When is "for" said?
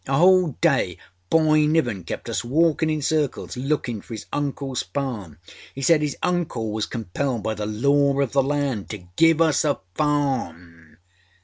4.03-4.15